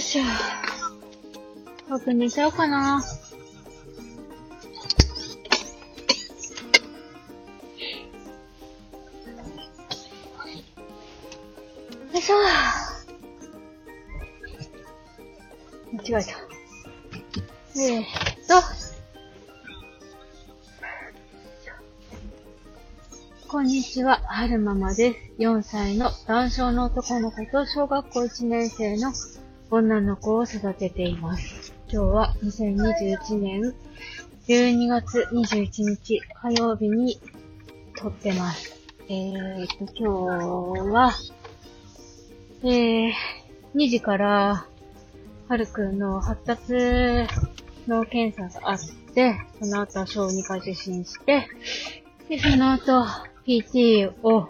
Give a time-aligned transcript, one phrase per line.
[0.00, 0.22] しょしょ。
[1.88, 3.02] 僕寝ちゃおうかな。
[12.12, 12.36] よいしょ。
[15.92, 16.36] 間違えた。
[17.80, 18.02] えー、
[18.46, 18.62] と。
[23.48, 25.18] こんにちは、はるままです。
[25.38, 29.12] 4歳の男性の男の子と小学校1年生の
[29.70, 31.74] 女の子を育てています。
[31.90, 33.74] 今日は2021年
[34.46, 37.18] 12月21日火曜日に
[37.96, 38.76] 撮ってます。
[39.08, 41.12] えーっと、今日は、
[42.62, 43.12] えー、
[43.74, 44.66] 2時から、
[45.48, 46.72] はるくんの発達
[47.88, 48.78] の検査があっ
[49.14, 51.48] て、その後は小児科受診して、
[52.28, 53.04] で、その後、
[53.46, 54.48] PT を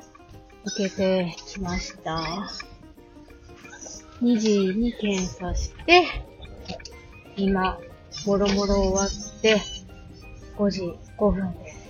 [0.64, 2.50] 受けてきました。
[4.22, 6.04] 2時に検査して、
[7.36, 7.78] 今、
[8.26, 9.60] もろもろ終わって、
[10.56, 11.86] 5時5分です。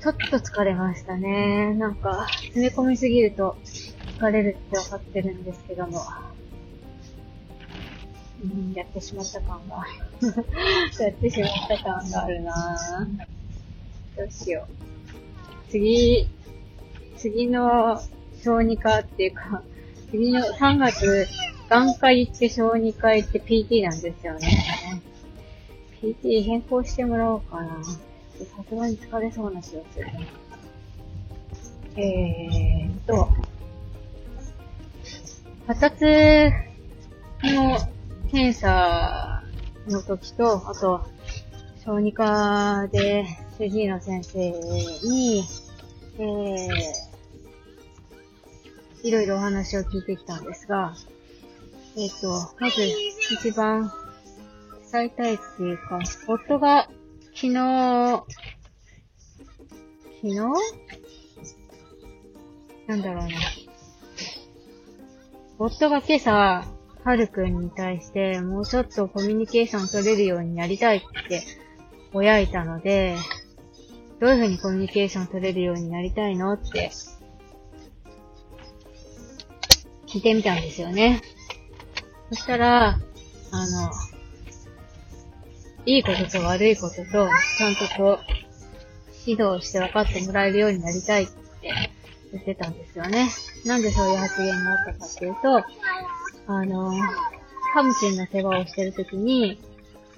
[0.00, 1.74] ちょっと疲れましたね。
[1.74, 3.56] なんか、詰め込みすぎると
[4.18, 6.00] 疲れるって分かってるんですけども。
[8.42, 9.86] うん、やってしまった感が。
[11.04, 14.16] やってしまった感があるなぁ。
[14.16, 15.70] どうしよう。
[15.70, 16.28] 次、
[17.16, 18.02] 次の
[18.42, 19.62] 小児科っていうか、
[20.12, 21.26] 次の3月、
[21.70, 25.00] 眼科行って小児科行って PT なんですよね。
[26.02, 27.82] PT 変更してもらおうかな。
[27.82, 27.96] さ
[28.68, 30.06] すがに疲れそうな気がする。
[31.96, 33.26] えーっと、
[35.66, 36.04] 発達
[37.54, 37.78] の
[38.30, 39.42] 検査
[39.88, 41.06] の時と、あと、
[41.86, 43.24] 小児科で
[43.58, 45.42] 主治医の先生に、
[46.18, 47.11] えー、
[49.02, 50.94] いろいろお話を聞いてきたんですが、
[51.96, 52.28] えっ、と、
[52.60, 52.82] まず
[53.34, 53.92] 一番
[54.92, 56.88] 伝えたいっていうか、夫が
[57.34, 58.24] 昨日、
[60.20, 60.36] 昨日？
[62.86, 63.30] なんだろうな。
[65.58, 66.64] 夫が今朝、
[67.04, 71.42] はるくんに対して、もうちょっとコミュニケーション取れるようになりたいって、
[72.12, 73.16] ぼやいたので、
[74.20, 76.90] どういうふうにコミュニケーション取れるようになりたいのって、
[80.12, 81.22] 聞いてみたんですよね。
[82.28, 83.00] そしたら、
[83.50, 83.90] あの、
[85.86, 87.02] いいことと悪いことと、
[87.56, 88.32] ちゃんとこう、
[89.26, 91.32] 指導して分かってもらえるようになりたいって
[92.30, 93.30] 言ってたんですよね。
[93.64, 95.64] なんでそういう発言があったかっていうと、
[96.46, 96.92] あの、
[97.72, 99.58] ハムチンの世話をしてるときに、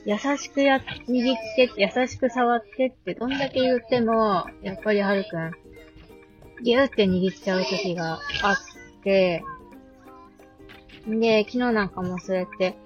[0.05, 5.53] 優しくや、握って、優しく触ってってどんだけ言っても、やっぱりはるくん、
[6.65, 8.57] ギューって握っちゃう時があっ
[9.05, 9.45] て、
[11.07, 12.77] で、昨日なんかもそうやって、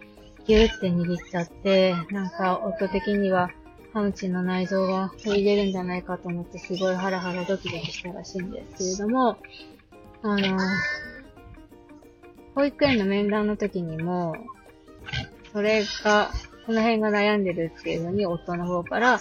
[0.46, 3.50] ギューって握っちゃって、なんか夫的には、
[3.92, 9.36] ハムチの内臓が取り出るんじゃないかと思って、すごいハラハラドキドキしたらしいんですけれども、
[10.22, 10.58] あの、
[12.54, 14.34] 保育園の面談の時にも、
[15.52, 16.30] それが、
[16.66, 19.20] この辺が悩んでるっていうのに、夫の方から、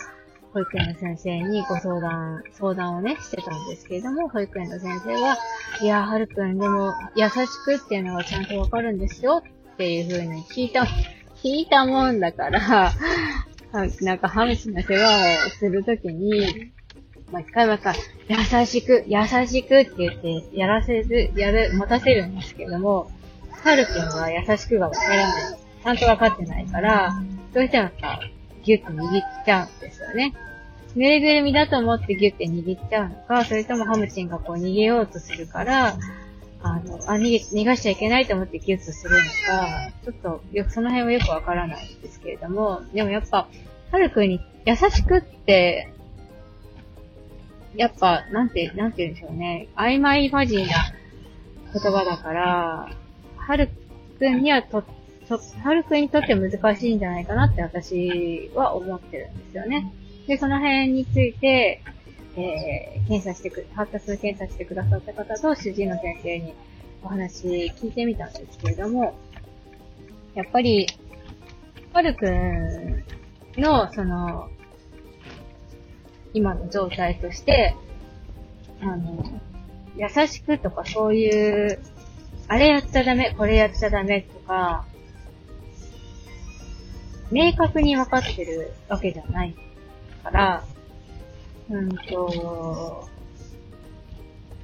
[0.53, 5.37] 保育園の先生にご相談、相談をね、してたんですけれども、保育園の先生は、
[5.81, 7.35] いや、はるくん、でも、優し
[7.65, 9.43] くっていうのがちゃんとわかるんですよ
[9.73, 10.83] っていう風に聞いた、
[11.35, 12.91] 聞いたもんだから、
[14.01, 16.71] なんか、ハムチの世話をするときに、
[17.31, 17.93] まあ、一回ばか
[18.29, 23.11] 優しく、優しくって言って、やらせる、やる、持たせるんですけども、
[23.51, 25.57] はるくんは優しくがわからない。
[25.83, 27.13] ちゃんとわかってないから、
[27.53, 28.19] どうしてもなんか、
[28.67, 30.33] ギュッと握っちゃうんですよね。
[30.93, 35.95] ぬいぐるみだと思ってギュッて握っちゃうのか、それともハムチンがこう逃げようとするから、
[36.61, 43.47] あの、あ、逃げ、逃がしちゃいけないと思ってギュッとするのか、ちょっと、よく、その辺はよくわからないんですけれども、でもやっぱ、
[43.91, 45.93] はるくんに優しくって、
[47.75, 49.69] やっぱ、なんて、なんて言うんでしょうね。
[49.75, 50.73] 曖昧ファジーな
[51.73, 52.89] 言葉だから、
[53.37, 53.69] はる
[54.17, 54.83] くんにはとっ、
[55.27, 59.91] と、はるくんにとって難しいんじゃないかなって私は思ってるんですよね。
[60.27, 61.81] で、その辺について、
[62.35, 66.53] えー、検査してく、発達検査してくださった方と主治医の先生に
[67.03, 69.15] お話聞いてみたんですけれども、
[70.35, 70.87] やっぱり、
[71.93, 73.03] はるくん
[73.57, 74.49] の、その、
[76.33, 77.75] 今の状態として、
[78.81, 79.41] あの、
[79.95, 81.79] 優しくとかそういう、
[82.47, 84.85] あれやっちゃダメ、これやっちゃダメとか、
[87.31, 89.55] 明確に分かってるわけじゃない
[90.23, 90.63] から、
[91.69, 93.07] うんと、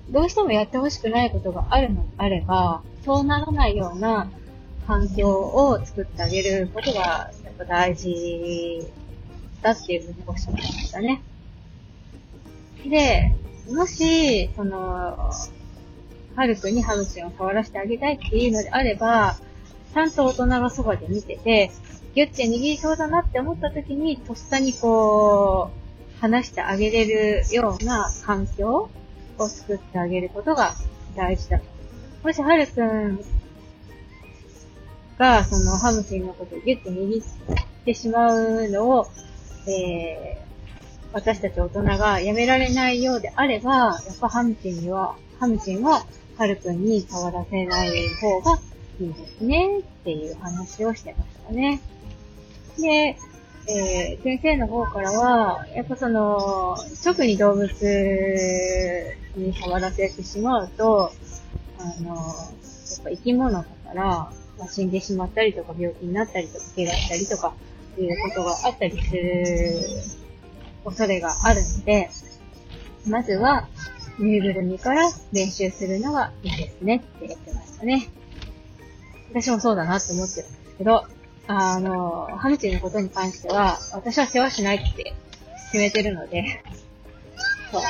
[0.10, 4.30] どうしてもやってほしくないことがあるのであれば、そうならないような
[4.88, 8.88] 環境を作ってあげることが、やっぱ大事
[9.62, 11.22] だっていうふうにおっしゃってましたね。
[12.86, 13.34] で、
[13.70, 15.32] もし、その、
[16.36, 19.38] はるくんにハムチンを触らせてあげたいっていうのであれば、
[19.94, 21.72] ちゃんと大人がそばで見てて、
[22.16, 28.90] ギュッて握りそうだなって思った時に、とっさにこう、話してあげれるような環境
[29.38, 30.76] を作ってあげることが
[31.16, 31.66] 大事だと。
[32.24, 33.20] もし、はるくん
[35.18, 37.26] が、その、ハムチンのことをギュッて握っ
[37.84, 39.08] てしまうのを、
[39.68, 40.44] えー、
[41.14, 45.90] 私たち大人がやめられないようであれば、やっぱハムチンには、ハムチンを
[46.38, 47.90] はるくんに触らせない
[48.22, 48.60] 方が
[49.00, 51.82] いいですね、っていう話をしてましたね。
[52.80, 53.18] で、
[53.68, 57.70] えー、先生の方からは、やっぱその、特に動物
[59.36, 61.12] に触らせてしまうと、
[61.80, 64.06] あの、やっぱ生き物だから、
[64.58, 67.54] まあ、死んでしまったりとか病気になったりとか怪我したりとか
[67.98, 69.74] いうことがあったりする
[70.86, 72.10] 恐れがあるので、
[73.08, 73.68] まずは、
[74.20, 78.10] ぬいぐるみから練習するのがいいですねって言ってましたね。
[79.32, 81.06] 私もそうだなって思ってるんですけど、
[81.48, 85.14] あの、ハムチンのことに関しては、私は世話しないって
[85.72, 86.64] 決めてるので、
[87.72, 87.82] そう。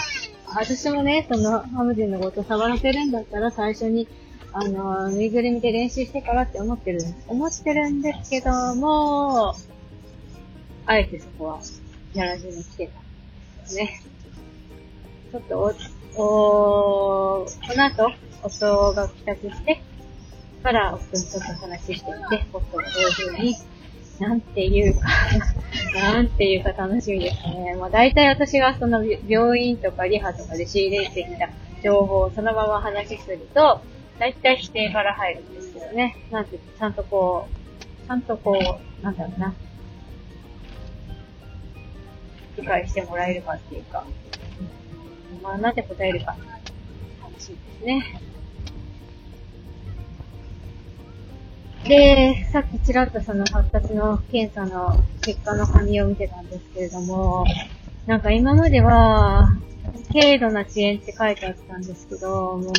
[0.56, 4.08] 私もね、その、ハムチンのこと触らせるんだったら最初に、
[4.54, 9.56] あの、ぬいぐるみで練習してからって思ってる、思ってるんですけども、
[10.86, 11.60] あえてそこは
[12.14, 12.90] やらずに来て
[13.68, 14.02] たね。
[15.32, 15.76] ちょっと
[16.16, 18.14] お、おこの後、
[18.44, 19.82] 夫が帰宅して、
[20.64, 23.56] から夫にちょっと話してみて、夫がどういう風に、
[24.20, 25.08] なんていうか
[25.94, 27.76] なんていうか楽しみですね。
[27.78, 31.50] まあ大体私がその病院とかリハとかで仕入れてきた
[31.84, 33.82] 情報をそのまま話しすると、
[34.20, 36.16] 大体否定から入るんですけどね。
[36.32, 39.54] なんて、ちゃんとこう、ちゃんとこう、なんだろうな。
[42.58, 44.06] 理解してもらえるかっていうか、
[45.42, 46.38] まあ、なぜ答えるか、
[47.22, 48.22] 楽しいですね。
[51.88, 57.46] で、さっきちらっとその発達の検査の結果の紙を見てたんですけれども、
[58.06, 59.50] なんか今までは、
[60.14, 62.72] 軽度な遅延って書いてあったんですけど、も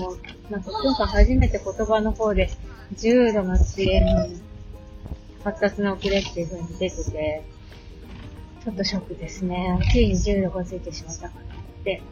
[0.49, 2.49] う、なんか今回初めて言葉の方で、
[2.97, 4.05] 重度の遅延、
[5.43, 7.43] 発達の遅れっていう風に出てて、
[8.65, 9.79] ちょっとショックですね。
[9.93, 12.03] ついに重度がついてしまったかなって。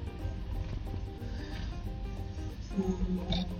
[2.77, 3.51] うん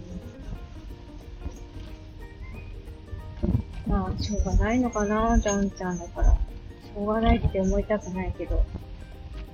[3.93, 6.33] まあ、しょうがないのかな、ジョンちゃんだから。
[6.33, 8.65] しょうがないって思いたくないけど。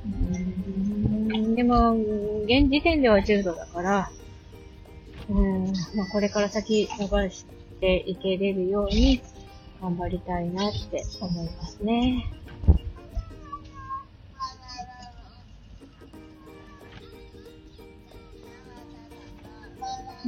[0.07, 1.97] うん、でも、
[2.45, 4.11] 現時点では重度だから、
[5.29, 7.47] うん、まあ、これから先伸ばし
[7.81, 9.21] ていけれるように
[9.83, 12.25] 頑張りたいなって思いますね。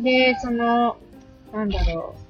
[0.03, 0.97] で、その、
[1.53, 2.30] なんだろう。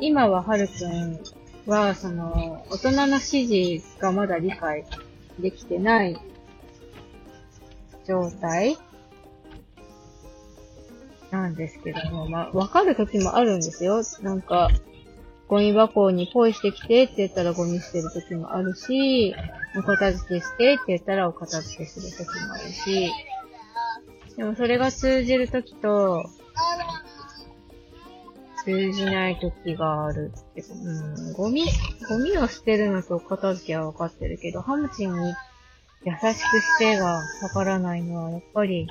[0.00, 1.18] 今ははるくん
[1.66, 4.84] は、その、大人の指示がまだ理解
[5.38, 6.18] できてない
[8.06, 8.78] 状態
[11.30, 14.02] なんですけども、まあ、わかる時もあるんですよ。
[14.22, 14.70] なんか、
[15.48, 19.34] ゴミ箱にポイしてきてって言ったらゴミ捨てる時もあるし、
[19.76, 23.10] お片付けしてって言ったらお片付けする時もあるし、
[24.36, 26.28] でもそれが通じるときと、
[28.68, 31.64] 通じないときがあるって、うん、ゴミ、
[32.10, 35.34] ゴミを捨てるのと片付けは分かってるけど、ハムチンに
[36.04, 37.22] 優しくしてがわ
[37.54, 38.86] からないのは、やっぱり、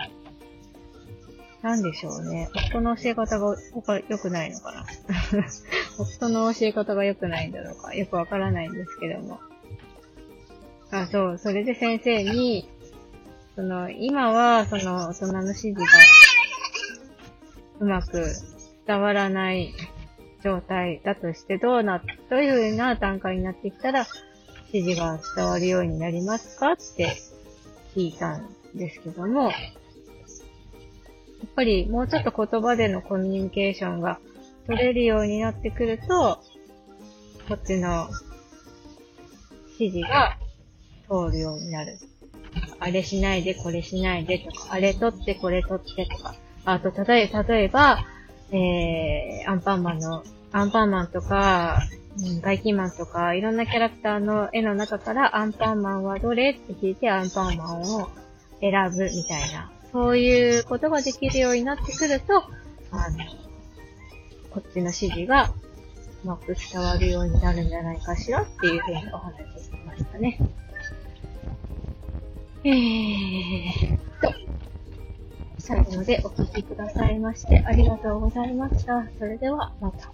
[1.62, 2.50] なんでしょうね。
[2.72, 3.56] 夫の教え方が
[4.10, 4.86] 良くないのかな。
[6.00, 7.94] 夫の教え方が良くないんだろうか。
[7.94, 9.40] よくわからないんですけども。
[10.90, 11.38] あ、そう。
[11.38, 12.68] それで先生に、
[13.56, 15.86] その、今は、その、大人の指示が、
[17.80, 18.26] うまく
[18.88, 19.74] 伝わらない
[20.44, 24.08] 状態だとして、どうな、どういう風な段階になってきたら、
[24.72, 27.18] 指示が伝わるようになりますかって
[27.96, 29.54] 聞いたんですけども、やっ
[31.56, 34.20] ぱりもうちょっと言葉でのコミュニケーションが
[34.66, 36.40] 取れるようになってくると、
[37.48, 38.10] こっちの
[39.80, 40.38] 指示が
[41.10, 41.98] 通るようになる。
[42.80, 46.36] あれしないで、これしないでとか、あれ取って、これ取ってとか。
[46.66, 48.00] あと、例え、例えば、
[48.52, 51.82] えー、アンパンマンの、アンパンマンとか、
[52.20, 58.10] うん、ガイキンマンとか、いろんなキャラクターの絵の中からアンパンマンはどれって聞いてアンパンマンを
[58.62, 62.44] 選ぶみたいな、そういうことができるようになってくると、
[62.92, 63.18] あの、
[64.50, 65.52] こっちの指示が
[66.24, 70.40] うまく伝わるようになるんじゃないかしらっていうふうにお話ししてましたね。
[72.64, 74.47] えーと、
[75.68, 79.06] 最後までお聴きくださいましてありがとうございました。
[79.20, 80.14] それではまた。